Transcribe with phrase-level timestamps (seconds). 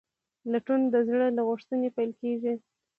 [0.51, 2.53] لټون د زړه له غوښتنې پیل کېږي.